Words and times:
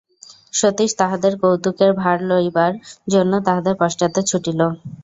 সতীশ 0.53 0.91
তাহাদের 0.97 1.33
কৌতুকের 1.41 1.91
ভাগ 2.01 2.17
লইবার 2.29 2.71
জন্য 3.07 3.33
তাহাদের 3.47 3.73
পশ্চাতে 3.81 4.19
ছুটিল। 4.23 4.59